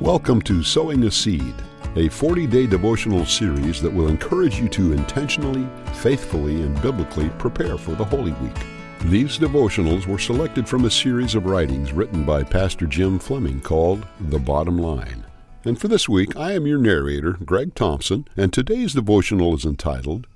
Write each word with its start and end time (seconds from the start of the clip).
Welcome 0.00 0.40
to 0.42 0.62
Sowing 0.62 1.04
a 1.04 1.10
Seed, 1.10 1.54
a 1.94 2.08
40 2.08 2.46
day 2.46 2.66
devotional 2.66 3.26
series 3.26 3.82
that 3.82 3.92
will 3.92 4.08
encourage 4.08 4.58
you 4.58 4.66
to 4.70 4.94
intentionally, 4.94 5.68
faithfully, 5.96 6.62
and 6.62 6.80
biblically 6.80 7.28
prepare 7.36 7.76
for 7.76 7.94
the 7.94 8.04
Holy 8.06 8.32
Week. 8.32 8.56
These 9.02 9.38
devotionals 9.38 10.06
were 10.06 10.18
selected 10.18 10.66
from 10.66 10.86
a 10.86 10.90
series 10.90 11.34
of 11.34 11.44
writings 11.44 11.92
written 11.92 12.24
by 12.24 12.44
Pastor 12.44 12.86
Jim 12.86 13.18
Fleming 13.18 13.60
called 13.60 14.06
The 14.18 14.38
Bottom 14.38 14.78
Line. 14.78 15.26
And 15.66 15.78
for 15.78 15.88
this 15.88 16.08
week, 16.08 16.34
I 16.34 16.52
am 16.52 16.66
your 16.66 16.78
narrator, 16.78 17.34
Greg 17.44 17.74
Thompson, 17.74 18.26
and 18.38 18.54
today's 18.54 18.94
devotional 18.94 19.54
is 19.54 19.66
entitled 19.66 20.26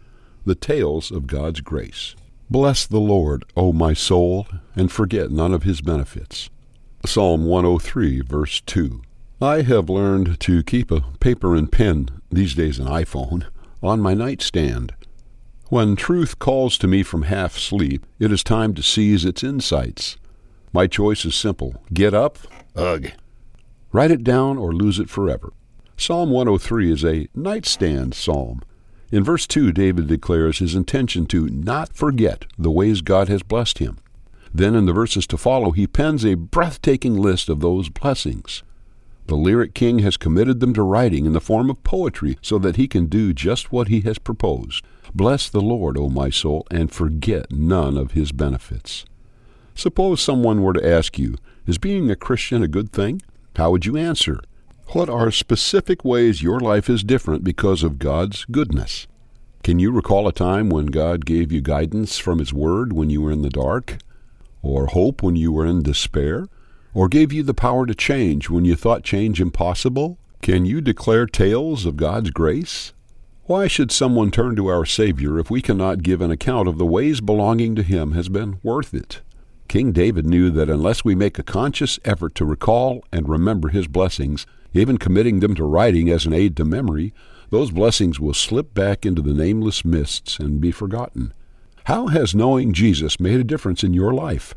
The 0.45 0.55
Tales 0.55 1.11
of 1.11 1.27
God's 1.27 1.63
Grace. 1.63 2.15
Bless 2.51 2.87
the 2.87 3.01
Lord, 3.01 3.47
O 3.57 3.73
my 3.73 3.95
soul, 3.95 4.47
and 4.77 4.93
forget 4.93 5.31
none 5.31 5.55
of 5.55 5.63
his 5.63 5.81
benefits. 5.81 6.51
Psalm 7.07 7.47
103, 7.47 8.21
verse 8.21 8.61
2. 8.61 9.01
I 9.45 9.61
have 9.61 9.91
learned 9.91 10.41
to 10.41 10.63
keep 10.63 10.91
a 10.91 11.03
paper 11.21 11.55
and 11.55 11.71
pen, 11.71 12.09
these 12.31 12.55
days 12.55 12.79
an 12.79 12.87
iPhone, 12.87 13.45
on 13.83 14.01
my 14.01 14.15
nightstand. 14.15 14.95
When 15.69 15.97
truth 15.97 16.39
calls 16.39 16.79
to 16.79 16.87
me 16.87 17.03
from 17.03 17.25
half 17.25 17.59
sleep, 17.59 18.07
it 18.19 18.33
is 18.33 18.43
time 18.43 18.73
to 18.73 18.83
seize 18.83 19.27
its 19.27 19.45
insights. 19.45 20.17
My 20.73 20.87
choice 20.87 21.27
is 21.27 21.35
simple 21.35 21.83
get 21.93 22.15
up, 22.15 22.39
ugh. 22.75 23.09
Write 23.93 24.11
it 24.11 24.25
down 24.25 24.57
or 24.57 24.73
lose 24.73 24.99
it 24.99 25.11
forever. 25.11 25.53
Psalm 25.99 26.31
103 26.31 26.91
is 26.91 27.05
a 27.05 27.29
nightstand 27.35 28.15
psalm. 28.15 28.63
In 29.13 29.23
verse 29.23 29.47
2, 29.47 29.73
David 29.73 30.07
declares 30.07 30.61
his 30.61 30.75
intention 30.75 31.27
to 31.27 31.49
not 31.49 31.93
forget 31.93 32.47
the 32.57 32.71
ways 32.71 33.03
God 33.03 33.29
has 33.29 33.43
blessed 33.43 33.77
him. 33.77 33.99
Then 34.55 34.75
in 34.75 34.87
the 34.87 34.95
verses 34.95 35.27
to 35.27 35.37
follow, 35.37 35.73
he 35.73 35.87
pens 35.87 36.25
a 36.25 36.33
breathtaking 36.33 37.19
list 37.19 37.51
of 37.51 37.61
those 37.61 37.91
blessings. 37.91 38.63
The 39.27 39.37
lyric 39.37 39.75
king 39.75 40.01
has 40.01 40.17
committed 40.17 40.61
them 40.61 40.75
to 40.75 40.83
writing 40.83 41.25
in 41.25 41.33
the 41.33 41.41
form 41.41 41.71
of 41.71 41.83
poetry 41.83 42.37
so 42.43 42.59
that 42.59 42.77
he 42.77 42.87
can 42.87 43.07
do 43.07 43.33
just 43.33 43.73
what 43.73 43.89
he 43.89 44.01
has 44.03 44.19
proposed. 44.19 44.85
Bless 45.15 45.49
the 45.49 45.63
Lord, 45.63 45.97
O 45.97 46.09
my 46.09 46.29
soul, 46.29 46.67
and 46.71 46.93
forget 46.93 47.51
none 47.51 47.97
of 47.97 48.13
his 48.13 48.33
benefits. 48.33 49.05
Suppose 49.75 50.21
someone 50.21 50.63
were 50.63 50.75
to 50.75 50.87
ask 50.87 51.19
you, 51.19 51.37
Is 51.67 51.79
being 51.79 52.11
a 52.11 52.17
Christian 52.17 52.63
a 52.63 52.69
good 52.69 52.93
thing? 52.93 53.23
How 53.57 53.71
would 53.71 53.87
you 53.87 53.97
answer? 53.97 54.41
What 54.89 55.09
are 55.09 55.31
specific 55.31 56.05
ways 56.05 56.43
your 56.43 56.61
life 56.61 56.91
is 56.91 57.03
different 57.03 57.43
because 57.43 57.83
of 57.83 57.99
God's 57.99 58.45
goodness? 58.45 59.07
Can 59.63 59.79
you 59.79 59.91
recall 59.91 60.29
a 60.29 60.33
time 60.33 60.69
when 60.69 60.87
God 60.87 61.25
gave 61.25 61.51
you 61.51 61.63
guidance 61.63 62.19
from 62.19 62.39
His 62.39 62.53
Word 62.53 62.93
when 62.93 63.09
you 63.09 63.23
were 63.23 63.33
in 63.33 63.41
the 63.43 63.49
dark? 63.49 63.97
Or 64.63 64.89
hope 64.89 65.23
when 65.23 65.37
you 65.37 65.53
were 65.53 65.67
in 65.67 65.83
despair? 65.83 66.49
Or 66.95 67.09
gave 67.09 67.33
you 67.33 67.43
the 67.43 67.53
power 67.53 67.85
to 67.85 67.95
change 67.95 68.49
when 68.49 68.65
you 68.65 68.77
thought 68.77 69.03
change 69.03 69.41
impossible? 69.41 70.17
Can 70.41 70.65
you 70.65 70.81
declare 70.81 71.27
tales 71.27 71.85
of 71.85 71.97
God's 71.97 72.31
grace? 72.31 72.93
Why 73.45 73.67
should 73.67 73.93
someone 73.93 74.31
turn 74.31 74.57
to 74.57 74.69
our 74.69 74.87
Savior 74.87 75.39
if 75.39 75.51
we 75.51 75.61
cannot 75.61 76.03
give 76.03 76.23
an 76.23 76.31
account 76.31 76.69
of 76.69 76.79
the 76.79 76.87
ways 76.87 77.21
belonging 77.21 77.75
to 77.75 77.83
Him 77.83 78.13
has 78.13 78.31
been 78.31 78.59
worth 78.63 78.95
it? 78.95 79.21
King 79.69 79.93
David 79.93 80.25
knew 80.25 80.51
that 80.51 80.71
unless 80.71 81.05
we 81.05 81.15
make 81.15 81.39
a 81.39 81.43
conscious 81.43 81.99
effort 82.05 82.35
to 82.37 82.45
recall 82.45 83.03
and 83.13 83.29
remember 83.29 83.69
his 83.69 83.87
blessings, 83.87 84.47
even 84.73 84.99
committing 84.99 85.41
them 85.41 85.55
to 85.55 85.65
writing 85.65 86.11
as 86.11 86.27
an 86.27 86.33
aid 86.33 86.57
to 86.57 86.65
memory, 86.65 87.13
those 87.51 87.71
blessings 87.71 88.21
will 88.21 88.35
slip 88.35 88.73
back 88.75 89.05
into 89.05 89.23
the 89.23 89.35
nameless 89.35 89.85
mists 89.85 90.39
and 90.39 90.61
be 90.61 90.71
forgotten. 90.71 91.33
How 91.85 92.07
has 92.09 92.35
knowing 92.35 92.73
Jesus 92.73 93.21
made 93.21 93.41
a 93.41 93.45
difference 93.45 93.83
in 93.83 93.95
your 93.95 94.13
life? 94.13 94.55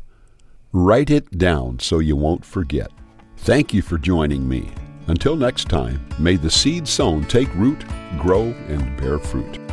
Write 0.72 1.08
it 1.08 1.38
down 1.38 1.78
so 1.78 1.98
you 1.98 2.14
won't 2.14 2.44
forget. 2.44 2.90
Thank 3.38 3.72
you 3.72 3.80
for 3.80 3.96
joining 3.96 4.46
me. 4.46 4.70
Until 5.06 5.34
next 5.34 5.70
time, 5.70 6.06
may 6.18 6.36
the 6.36 6.50
seed 6.50 6.86
sown 6.86 7.24
take 7.24 7.52
root, 7.54 7.82
grow, 8.18 8.54
and 8.68 8.94
bear 8.98 9.18
fruit. 9.18 9.67